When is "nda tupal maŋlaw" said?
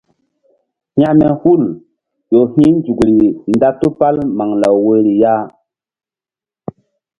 3.55-4.75